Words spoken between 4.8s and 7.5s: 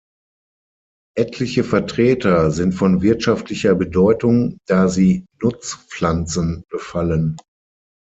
sie Nutzpflanzen befallen.